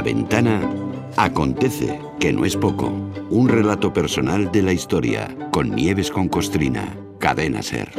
[0.00, 0.62] la ventana
[1.18, 2.86] acontece, que no es poco.
[3.28, 7.90] Un relato personal de la historia, con Nieves con Costrina, Cadena Ser.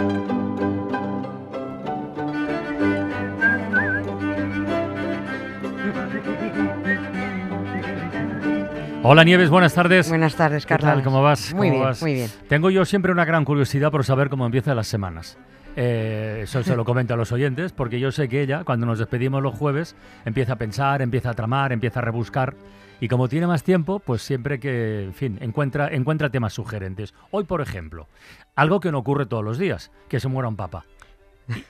[9.04, 10.10] Hola Nieves, buenas tardes.
[10.10, 10.90] Buenas tardes, ¿Qué Carlos.
[10.90, 11.04] tal?
[11.04, 11.54] ¿Cómo vas?
[11.54, 12.02] Muy ¿Cómo bien, vas?
[12.02, 12.32] muy bien.
[12.50, 15.38] Tengo yo siempre una gran curiosidad por saber cómo empiezan las semanas.
[15.76, 19.00] Eh, eso se lo comento a los oyentes, porque yo sé que ella, cuando nos
[19.00, 22.56] despedimos los jueves, empieza a pensar, empieza a tramar, empieza a rebuscar.
[23.00, 27.14] Y como tiene más tiempo, pues siempre que, en fin, encuentra, encuentra temas sugerentes.
[27.32, 28.08] Hoy, por ejemplo,
[28.56, 30.84] algo que no ocurre todos los días, que se muera un papa.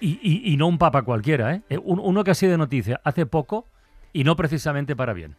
[0.01, 0.19] Y,
[0.51, 1.61] y- no un papa cualquiera, ¿eh?
[1.69, 3.65] Eh, un- Uno que ha sido de noticia hace poco
[4.13, 5.37] y no precisamente para bien.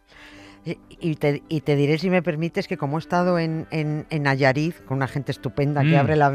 [0.65, 4.07] Y, y te, y te diré, si me permites, que como he estado en, en,
[4.11, 5.89] en Nayarit, con una gente estupenda Mm.
[5.91, 6.31] que abre la...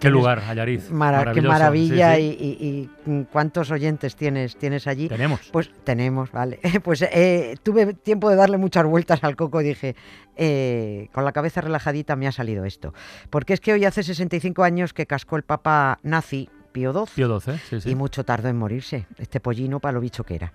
[0.00, 0.92] Qué lugar, Ayariz.
[0.92, 2.46] mara- qué maravilla sí, sí.
[2.48, 2.90] Y, y-
[3.20, 5.08] y cuántos oyentes tienes, tienes allí.
[5.08, 5.40] Tenemos.
[5.52, 6.60] Pues tenemos, vale.
[6.84, 9.96] Pues eh, tuve tiempo de darle muchas vueltas al coco y dije,
[10.36, 12.94] eh, con la cabeza relajadita me ha salido esto.
[13.28, 16.48] Porque es que hoy hace 65 años que cascó el Papa nazi,
[16.78, 17.14] Pío XII.
[17.14, 17.90] Pío XII, sí, sí.
[17.90, 20.52] Y mucho tardó en morirse, este pollino para lo bicho que era.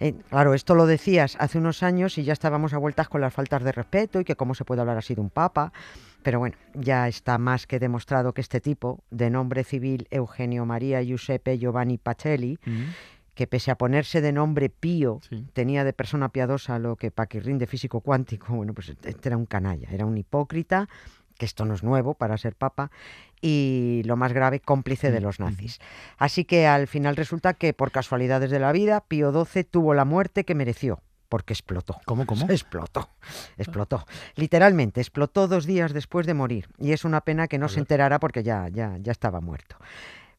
[0.00, 3.34] Eh, claro, esto lo decías hace unos años y ya estábamos a vueltas con las
[3.34, 5.72] faltas de respeto y que cómo se puede hablar así de un papa.
[6.22, 11.02] Pero bueno, ya está más que demostrado que este tipo, de nombre civil Eugenio María
[11.02, 12.82] Giuseppe Giovanni Pacelli, Mm,
[13.34, 15.46] que pese a ponerse de nombre Pío, sí.
[15.52, 19.46] tenía de persona piadosa lo que Paquirrín de físico cuántico, bueno, pues este era un
[19.46, 20.88] canalla, era un hipócrita,
[21.38, 22.90] que esto no es nuevo para ser papa,
[23.40, 25.78] y lo más grave, cómplice de Mm, los nazis.
[26.18, 30.04] Así que al final resulta que por casualidades de la vida, Pío XII tuvo la
[30.04, 32.00] muerte que mereció, porque explotó.
[32.04, 32.46] ¿Cómo, cómo?
[32.50, 33.08] Explotó,
[33.56, 34.04] explotó.
[34.34, 36.68] Literalmente, explotó dos días después de morir.
[36.78, 39.76] Y es una pena que no se enterara porque ya, ya, ya estaba muerto.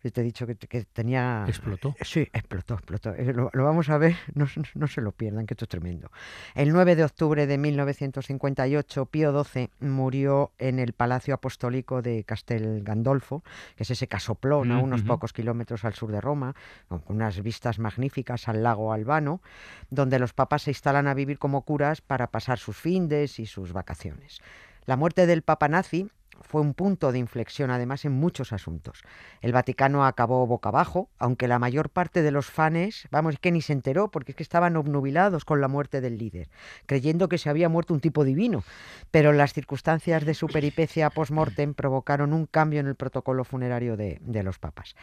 [0.02, 1.44] Yo Te he dicho que, que tenía...
[1.48, 1.94] Explotó.
[2.02, 3.14] Sí, explotó, explotó.
[3.16, 5.70] Eh, Lo, lo vamos a ver, no, se- no se lo pierdan, que esto es
[5.70, 6.10] tremendo.
[6.56, 12.84] El 9 de octubre de 1958, Pío XII murió en el Palacio Apostólico de Castel
[12.84, 13.44] Gandolfo,
[13.76, 16.56] que es ese casoplón a Mm, unos pocos kilómetros al sur de Roma,
[16.88, 19.42] con con unas vistas magníficas al lago Albano,
[19.90, 23.74] donde los papas se instalan a vivir como curas para pasar sus findes y sus
[23.74, 24.40] vacaciones.
[24.86, 26.10] La muerte del papa nazi
[26.42, 29.04] fue un punto de inflexión además en muchos asuntos.
[29.42, 33.52] El Vaticano acabó boca abajo, aunque la mayor parte de los fanes, vamos, es que
[33.52, 36.50] ni se enteró porque es que estaban obnubilados con la muerte del líder,
[36.86, 38.64] creyendo que se había muerto un tipo divino.
[39.12, 44.20] Pero las circunstancias de su peripecia post-mortem provocaron un cambio en el protocolo funerario de,
[44.22, 44.96] de los papas.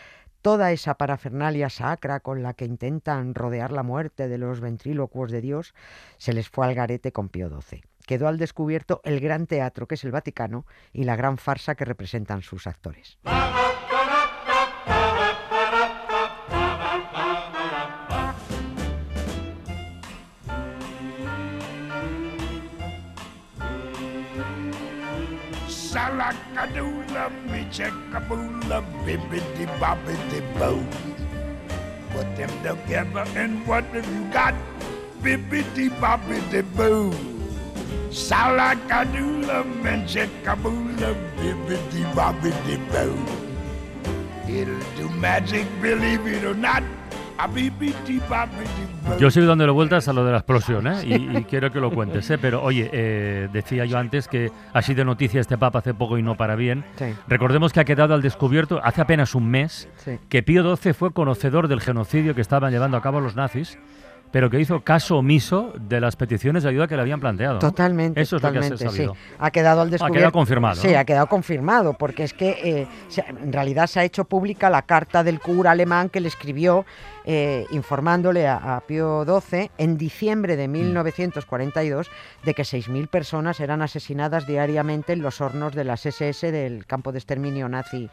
[0.42, 5.40] Toda esa parafernalia sacra con la que intentan rodear la muerte de los ventrílocuos de
[5.40, 5.74] Dios
[6.18, 7.82] se les fue al garete con Pío XII.
[8.06, 11.84] Quedó al descubierto el gran teatro que es el Vaticano y la gran farsa que
[11.84, 13.18] representan sus actores.
[25.68, 30.80] Salakadoola, me checkaboola, bibbidi bobbidi boo.
[32.12, 34.54] Put them together and what have you got?
[35.22, 37.35] Bibbidi bobbidi boo.
[41.36, 43.14] Bibbidi bobbidi boo.
[44.48, 46.82] It'll do magic, believe it or not.
[47.38, 47.46] A.
[49.18, 51.02] Yo sigo dándole vueltas a lo de la explosión, ¿eh?
[51.04, 52.38] Y, y quiero que lo cuentes, ¿eh?
[52.38, 56.22] Pero oye, eh, decía yo antes que ha sido noticia este Papa hace poco y
[56.22, 56.84] no para bien.
[56.98, 60.18] Sí, Recordemos que ha quedado al descubierto hace apenas un mes sí.
[60.30, 63.78] que Pío XII fue conocedor del genocidio que estaban llevando a cabo los nazis,
[64.36, 67.58] pero que hizo caso omiso de las peticiones de ayuda que le habían planteado.
[67.58, 68.96] Totalmente, Eso es lo que has totalmente, sí.
[68.96, 69.16] sabido.
[69.38, 70.14] Ha quedado al Ha descubierto.
[70.18, 70.74] quedado confirmado.
[70.76, 70.98] Sí, ¿no?
[70.98, 74.82] ha quedado confirmado, porque es que eh, se- en realidad se ha hecho pública la
[74.82, 76.84] carta del cura alemán que le escribió
[77.26, 80.58] eh, informándole a, a Pío XII en diciembre Mm.
[80.58, 82.10] de 1942
[82.44, 87.12] de que 6.000 personas eran asesinadas diariamente en los hornos de las SS del campo
[87.12, 88.08] de exterminio nazi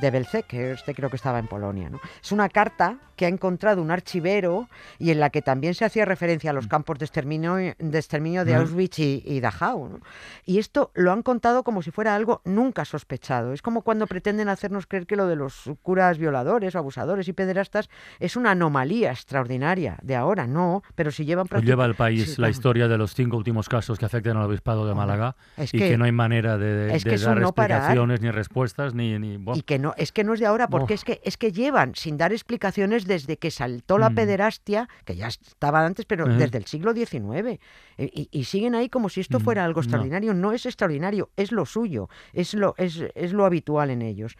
[0.00, 1.88] de Belzec, que este creo que estaba en Polonia.
[1.88, 2.00] ¿no?
[2.22, 6.04] Es una carta que ha encontrado un archivero y en la que también se hacía
[6.04, 8.58] referencia a los campos de exterminio de, exterminio de Mm.
[8.60, 9.88] Auschwitz y, y Dachau.
[9.88, 10.00] ¿no?
[10.44, 13.52] Y esto lo han contado como si fuera algo nunca sospechado.
[13.52, 17.32] Es como cuando pretenden hacernos creer que lo de los curas violadores o abusadores y
[17.32, 17.88] pederastas
[18.20, 20.46] es una anomalía extraordinaria de ahora.
[20.46, 23.68] No, pero si llevan Pues lleva al país Sí, la historia de los cinco últimos
[23.68, 27.04] casos que afectan al obispado de Málaga Es y que- no hay manera de, es
[27.04, 27.78] que de es un dar no parar.
[27.78, 29.18] explicaciones ni respuestas ni...
[29.18, 31.00] ni bueno, Y que no, es que no es de ahora, porque Uf.
[31.00, 34.14] es que es que llevan sin dar explicaciones desde que saltó la Mm.
[34.14, 37.60] pederastia, que ya estaba antes, pero desde el siglo XIX.
[37.98, 40.34] Y, y siguen ahí como si esto Mm, fuera algo extraordinario.
[40.34, 44.36] No es extraordinario, es lo suyo, es lo, es, es lo habitual en ellos.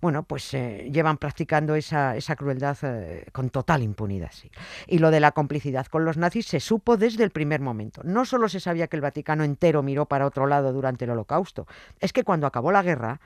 [0.00, 4.30] Bueno, pues eh, llevan practicando esa, esa crueldad eh, con total impunidad.
[4.32, 4.50] sí.
[4.86, 8.00] Y lo de la complicidad con los nazis se supo desde el primer momento.
[8.04, 11.66] No solo se sabía que el Vaticano entero miró para otro lado durante el Holocausto,
[11.98, 13.20] es que cuando acabó la guerra,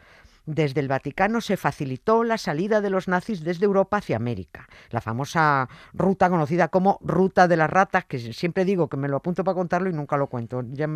[0.47, 4.69] desde el Vaticano se facilitó la salida de los nazis desde Europa hacia América.
[4.91, 9.19] La famosa ruta conocida como Ruta de las Ratas, que siempre digo que me lo
[9.19, 10.63] apunto para contarlo y nunca lo cuento.
[10.73, 10.89] Ya,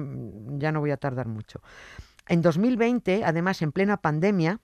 [0.59, 1.63] ya no voy a tardar mucho.
[2.27, 4.61] En 2020, además, en plena pandemia,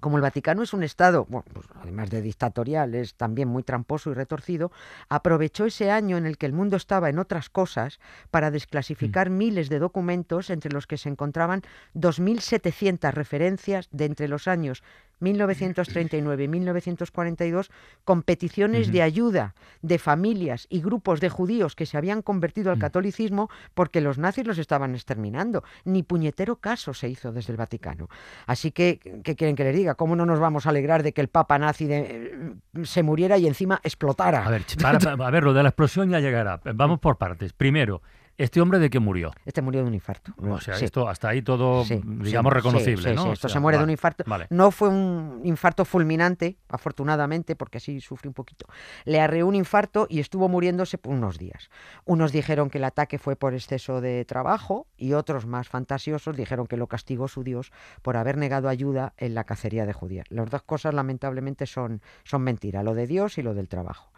[0.00, 4.10] como el Vaticano es un Estado, bueno, pues, además de dictatorial, es también muy tramposo
[4.10, 4.70] y retorcido,
[5.08, 7.98] aprovechó ese año en el que el mundo estaba en otras cosas
[8.30, 11.62] para desclasificar miles de documentos entre los que se encontraban
[11.94, 14.82] 2.700 referencias de entre los años
[15.20, 17.70] 1939 y 1942
[18.04, 22.78] con peticiones de ayuda de familias y grupos de judíos que se habían convertido al
[22.78, 25.62] catolicismo porque los nazis los estaban exterminando.
[25.84, 28.08] Ni puñetero caso se hizo desde el Vaticano.
[28.46, 29.94] Así que, ¿qué quieren que les diga?
[29.94, 32.54] ¿Cómo no nos vamos a alegrar de que el Papa nazi de-
[32.84, 34.44] se muriera y encima explotara?
[34.46, 36.60] A ver, ch- para- para- a ver, lo de la explosión ya llegará.
[36.74, 37.52] Vamos por partes.
[37.52, 38.02] Primero,
[38.38, 39.32] ¿este hombre de qué murió?
[39.44, 40.32] Este murió de un infarto.
[40.38, 40.86] O sea, Sí.
[40.86, 43.24] esto hasta ahí todo, Sí, digamos, sí, reconocible, sí, ¿no?
[43.24, 44.24] O esto sea, se muere de un infarto.
[44.26, 44.46] Vale.
[44.50, 48.66] No fue un infarto fulminante, afortunadamente, porque así sufrí un poquito.
[49.04, 51.68] Le arreó un infarto y estuvo muriéndose por unos días.
[52.06, 56.66] Unos dijeron que el ataque fue por exceso de trabajo y otros más fantasiosos dijeron
[56.66, 60.26] que lo castigó su Dios por haber negado ayuda en la cacería de judías.
[60.30, 64.12] Las dos cosas, lamentablemente, son, son mentira, lo de Dios y lo del trabajo.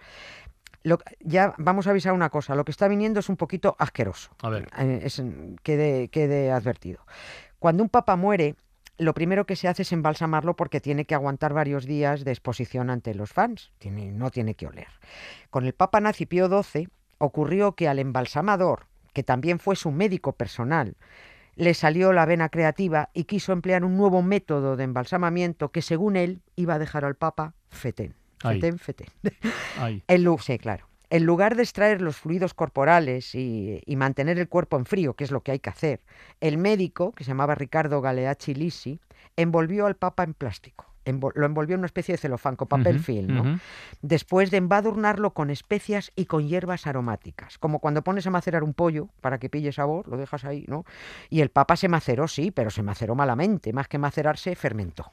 [0.83, 4.31] Lo- ya vamos a avisar una cosa, lo que está viniendo es un poquito asqueroso.
[4.43, 4.69] A ver.
[4.79, 5.23] Eh, es,
[5.63, 7.05] quede, quede advertido.
[7.59, 8.55] Cuando un papa muere,
[8.97, 12.91] lo primero que se hace es embalsamarlo porque tiene que aguantar varios días de exposición
[12.91, 13.73] ante los fans.
[13.79, 14.89] Tiene, no tiene que oler.
[15.51, 16.89] Con el papa nazi Pío XII
[17.19, 20.97] ocurrió que al embalsamador, que también fue su médico personal,
[21.57, 26.17] le salió la vena creativa y quiso emplear un nuevo método de embalsamamiento que, según
[26.17, 28.15] él, iba a dejar al papa fetén.
[28.61, 29.09] Fetén, fetén.
[30.19, 30.87] Lu- sí, claro.
[31.11, 35.25] En lugar de extraer los fluidos corporales y, y mantener el cuerpo en frío, que
[35.25, 36.01] es lo que hay que hacer,
[36.41, 39.01] el médico, que se llamaba Ricardo Galeacci Lisi,
[39.37, 40.87] envolvió al Papa en plástico.
[41.05, 43.61] Envol- lo envolvió en una especie de celofán, con papel film, ¿no?
[44.03, 47.59] Después de embadurnarlo con especias y con hierbas aromáticas.
[47.59, 50.85] Como cuando pones a macerar un pollo para que pille sabor, lo dejas ahí, ¿no?
[51.29, 53.73] Y el Papa se maceró, sí, pero se maceró malamente.
[53.73, 55.11] Más que macerarse, fermentó.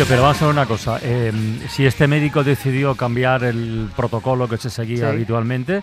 [0.00, 0.98] Oye, pero vamos a ver una cosa.
[1.02, 1.30] eh,
[1.68, 5.04] si este médico decidió cambiar el protocolo que se seguía Sí.
[5.04, 5.82] habitualmente,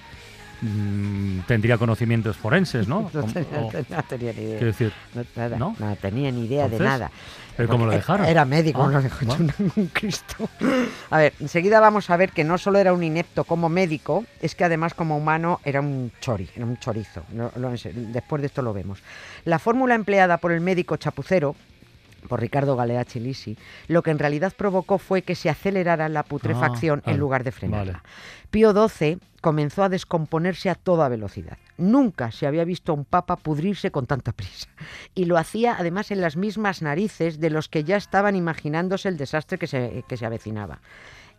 [0.64, 3.12] mm, tendría conocimientos forenses, ¿no?
[3.14, 4.60] No tenía, o- no tenía ni idea.
[4.60, 5.76] decir, No, nada, ¿No?
[5.78, 7.12] no tenía ni idea de nada.
[7.56, 8.26] ¿pero cómo lo Porque dejaron?
[8.26, 9.54] Era médico, Ah, no lo dejó bueno.
[9.76, 10.50] un, Cristo.
[11.12, 14.56] A ver, enseguida vamos a ver que no solo era un inepto como médico, es
[14.56, 17.22] que además como humano era un chori, era un chorizo.
[17.36, 18.98] Lo- lo- después de esto lo vemos.
[19.46, 21.56] La fórmula empleada por el médico chapucero
[22.28, 27.02] por Ricardo Galeacci Lisi, lo que en realidad provocó fue que se acelerara la putrefacción
[27.06, 27.94] Ah, en lugar de frenarla.
[27.94, 28.04] vale.
[28.52, 31.58] Pío XII comenzó a descomponerse a toda velocidad.
[31.78, 34.68] Nunca se había visto a un papa pudrirse con tanta prisa.
[35.16, 39.18] Y lo hacía además en las mismas narices de los que ya estaban imaginándose el
[39.18, 40.80] desastre que se, que se avecinaba.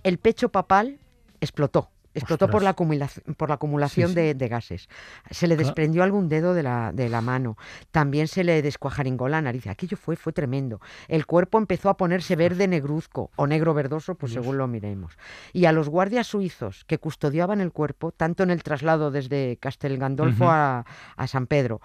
[0.03, 0.99] El pecho papal
[1.41, 1.91] explotó.
[2.19, 4.21] Explotó por la, acumulación, por la acumulación Sí, sí.
[4.21, 4.89] De, de gases.
[5.31, 5.67] Se le Claro.
[5.67, 7.57] desprendió algún dedo de la, de la mano.
[7.91, 9.67] También se le descuajaringó la nariz.
[9.67, 10.81] Aquello fue, fue tremendo.
[11.09, 14.43] El cuerpo empezó a ponerse verde negruzco o negro verdoso, pues Dios.
[14.43, 15.17] según lo miremos.
[15.53, 19.99] Y a los guardias suizos que custodiaban el cuerpo, tanto en el traslado desde Castel
[19.99, 20.85] Gandolfo a,
[21.17, 21.81] a San Pedro,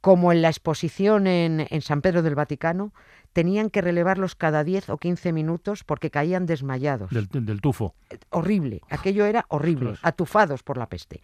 [0.00, 2.92] como en la exposición en, en San Pedro del Vaticano,
[3.32, 7.94] tenían que relevarlos cada 10 o 15 minutos porque caían desmayados del, del tufo.
[8.30, 10.06] horrible, aquello era horrible, Ostras.
[10.12, 11.20] atufados por la peste.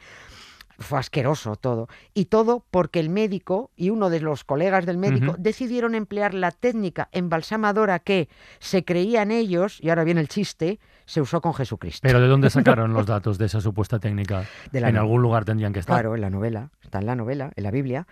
[0.78, 1.88] Fue asqueroso todo.
[2.14, 6.52] Y todo porque el médico y uno de los colegas del médico decidieron emplear la
[6.52, 8.28] técnica embalsamadora que
[8.60, 12.06] se creían ellos, y ahora viene el chiste, se usó con Jesucristo.
[12.06, 14.44] Pero ¿de dónde sacaron los datos de esa supuesta técnica?
[14.70, 15.96] De la en algún lugar tendrían que estar.
[15.96, 18.06] Claro, en la novela, está en la novela, en la Biblia.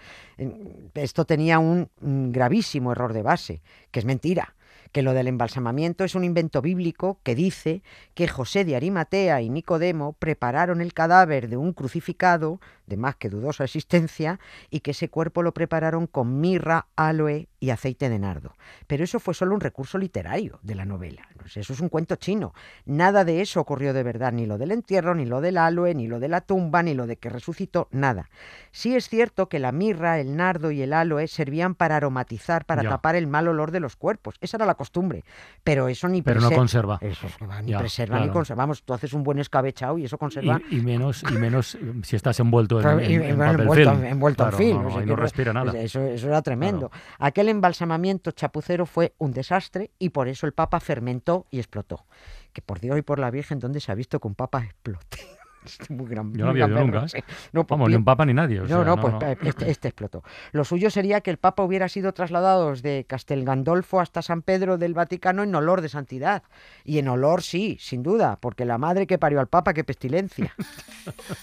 [0.95, 4.57] Esto tenía un gravísimo error de base, que es mentira,
[4.97, 7.83] que lo del embalsamamiento es un invento bíblico que dice
[8.15, 13.29] que José de Arimatea y Nicodemo prepararon el cadáver de un crucificado de más que
[13.29, 14.39] dudosa existencia
[14.71, 18.55] y que ese cuerpo lo prepararon con mirra, aloe y aceite de nardo.
[18.87, 21.27] Pero eso fue solo un recurso literario de la novela.
[21.55, 22.53] Eso es un cuento chino.
[22.85, 26.07] Nada de eso ocurrió de verdad, ni lo del entierro, ni lo del aloe, ni
[26.07, 28.29] lo de la tumba, ni lo de que resucitó, nada.
[28.73, 32.83] Sí es cierto que la mirra, el nardo y el aloe servían para aromatizar, para
[32.83, 32.91] Ya.
[32.91, 34.37] tapar el mal olor de los cuerpos.
[34.41, 35.25] Esa era la costumbre.
[35.65, 36.99] Pero eso ni Pero no conserva.
[37.01, 37.27] Eso
[37.63, 38.63] ni Ya, preserva ni conserva.
[38.65, 40.61] Vamos, tú haces un buen escabechado y eso conserva.
[40.71, 43.61] Y, y menos, y menos eh, si estás envuelto en, Claro, en- en bueno, papel
[43.61, 44.05] envuelto, film.
[44.05, 44.83] envuelto Claro, en film.
[44.83, 45.79] no, o sea no respira nada.
[45.79, 46.91] Eso, eso era tremendo.
[47.19, 52.05] Aquel embalsamamiento chapucero fue un desastre y por eso el Papa fermentó y explotó.
[52.53, 55.19] Que por Dios y por la Virgen, ¿dónde se ha visto que un Papa explote?
[55.67, 57.19] Es muy gran, Yo no había ido nunca, sí.
[57.53, 58.61] No, pues Vamos, ni un papa ni nadie.
[58.61, 60.23] o no, sea, no, pues eh, Este, este explotó.
[60.53, 64.79] Lo suyo sería que el Papa hubiera sido trasladado desde Castel Gandolfo hasta San Pedro
[64.79, 66.45] del Vaticano en olor de santidad.
[66.85, 70.55] Y en olor sí, sin duda, porque la madre que parió al Papa, qué pestilencia.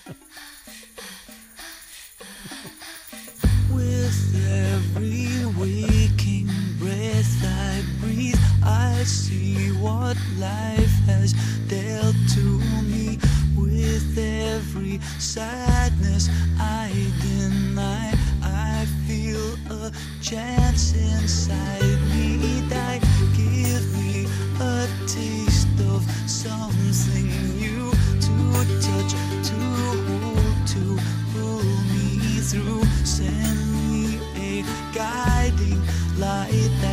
[3.83, 6.47] With every waking
[6.79, 11.33] breath I breathe, I see what life has
[11.67, 12.45] dealt to
[12.83, 13.19] me.
[13.57, 15.72] With every sadness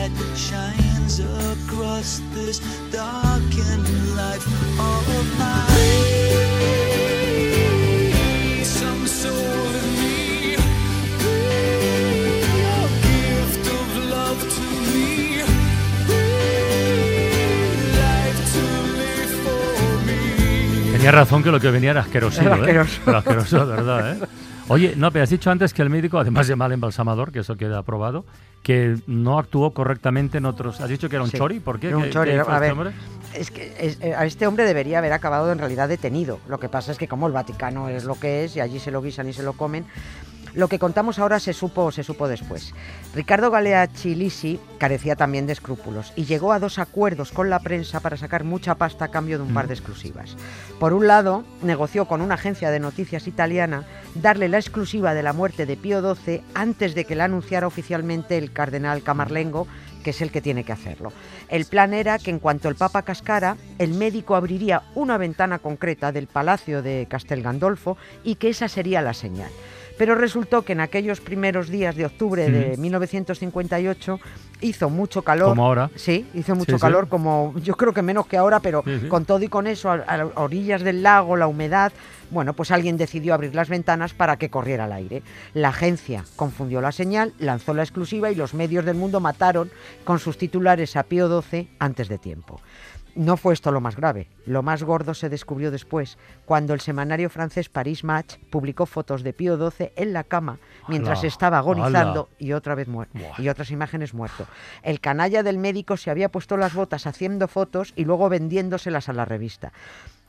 [0.01, 4.47] light that shines across this darkened life
[4.79, 5.05] of
[5.39, 5.69] mine.
[8.65, 10.59] Some soul in me, a
[13.09, 15.43] gift of love to me,
[18.01, 18.65] life to
[19.01, 20.93] live for me.
[20.93, 22.41] Tenía razón que lo que venía era asqueroso.
[22.41, 22.61] Era ¿eh?
[22.61, 23.01] asqueroso.
[23.07, 24.19] Era asqueroso, de verdad, ¿eh?
[24.71, 27.57] Oye, no, pero has dicho antes que el médico, además de mal embalsamador, que eso
[27.57, 28.25] queda aprobado,
[28.63, 30.81] que no actuó correctamente en otros.
[30.81, 31.59] ¿Has dicho que era un Sí, chori?
[31.61, 31.89] ¿Por qué?
[31.89, 32.73] era un ¿Qué- chori, qué a ver.
[32.73, 32.93] hombre?
[33.35, 36.39] Es que es- eh, a este hombre debería haber acabado en realidad detenido.
[36.49, 38.91] Lo que pasa es que como el Vaticano es lo que es y allí se
[38.93, 39.87] lo guisan y se lo comen,
[40.55, 42.75] lo que contamos ahora se supo se supo después.
[43.15, 48.01] Ricardo Galeacci Lisi carecía también de escrúpulos y llegó a dos acuerdos con la prensa
[48.01, 50.37] para sacar mucha pasta a cambio de un par de exclusivas.
[50.79, 55.33] Por un lado, negoció con una agencia de noticias italiana darle la exclusiva de la
[55.33, 59.67] muerte de Pío XII antes de que la anunciara oficialmente el cardenal Camarlengo,
[60.03, 61.13] que es el que tiene que hacerlo.
[61.49, 66.13] El plan era que en cuanto el Papa cascara, el médico abriría una ventana concreta
[66.13, 69.51] del palacio de Castel Gandolfo y que esa sería la señal.
[70.01, 74.19] Pero resultó que en aquellos primeros días de octubre de 1958
[74.63, 75.51] hizo mucho calor.
[75.51, 75.91] Como ahora.
[75.95, 76.81] Sí, hizo mucho Sí, sí.
[76.81, 79.97] calor, como yo creo que menos que ahora, pero con todo y con eso, a,
[79.97, 81.93] a orillas del lago, la humedad,
[82.31, 85.23] bueno, pues alguien decidió abrir las ventanas para que corriera el aire.
[85.53, 89.71] La agencia confundió la señal, lanzó la exclusiva y los medios del mundo mataron
[90.05, 92.59] con sus titulares a Pío XII antes de tiempo.
[93.15, 94.29] No fue esto lo más grave.
[94.47, 99.33] Lo más gordo se descubrió después, cuando el semanario francés Paris Match publicó fotos de
[99.33, 104.15] Pío XII en la cama mientras estaba agonizando y otra vez muerto y otras imágenes
[104.15, 104.47] muerto.
[104.83, 109.13] El canalla del médico se había puesto las botas haciendo fotos y luego vendiéndoselas a
[109.13, 109.73] la revista.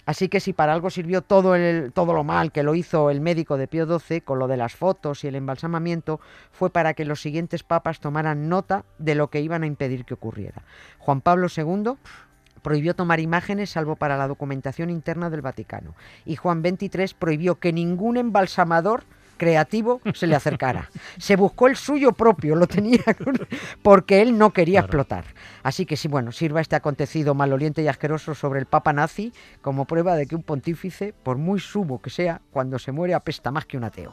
[0.05, 3.21] Así que si para algo sirvió todo, el, todo lo mal que lo hizo el
[3.21, 6.19] médico de Pío XII con lo de las fotos y el embalsamamiento,
[6.51, 10.15] fue para que los siguientes papas tomaran nota de lo que iban a impedir que
[10.15, 10.63] ocurriera.
[10.97, 11.97] Juan Pablo II
[12.61, 15.95] prohibió tomar imágenes salvo para la documentación interna del Vaticano.
[16.25, 19.03] Y Juan XXIII prohibió que ningún embalsamador
[19.37, 20.87] creativo se le acercara.
[21.17, 23.39] Se buscó el suyo propio, lo tenía con-
[23.81, 24.85] porque él no quería Claro.
[25.01, 25.25] explotar.
[25.63, 29.85] Así que sí, bueno, sirva este acontecido maloliente y asqueroso sobre el Papa nazi como
[29.85, 33.65] prueba de que un pontífice, por muy sumo que sea, cuando se muere apesta más
[33.65, 34.11] que un ateo.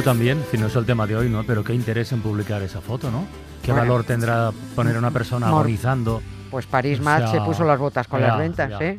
[0.00, 1.44] también, si no es el tema de hoy, ¿no?
[1.44, 3.26] Pero qué interés en publicar esa foto, ¿no?
[3.62, 6.22] ¿Qué valor tendrá poner a una persona agonizando?
[6.50, 8.98] Pues París Match se puso las botas con las ventas, ¿eh?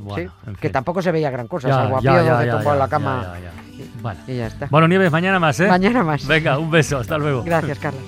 [0.60, 3.34] Que tampoco se veía gran cosa, salvo a que tumbó en la cama.
[3.74, 4.20] Y, bueno.
[4.28, 4.68] y ya está.
[4.70, 5.68] Bueno, Nieves, mañana más, ¿eh?
[5.68, 6.28] Mañana más.
[6.28, 7.44] Venga, un beso, hasta luego.
[7.44, 8.04] Gracias, Carlos.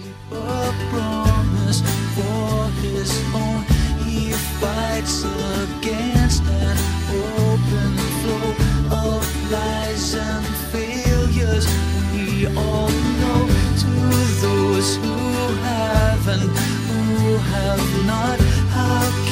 [12.35, 13.47] we all know
[13.81, 13.87] to
[14.41, 15.15] those who
[15.63, 18.39] haven't, who have not,
[18.75, 19.24] how